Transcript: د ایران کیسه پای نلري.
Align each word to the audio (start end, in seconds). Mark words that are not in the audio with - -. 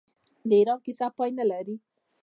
د 0.49 0.51
ایران 0.59 0.79
کیسه 0.85 1.07
پای 1.17 1.29
نلري. 1.39 1.75